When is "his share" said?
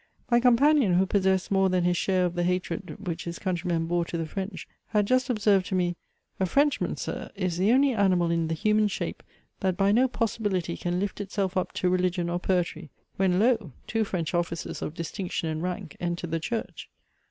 1.83-2.25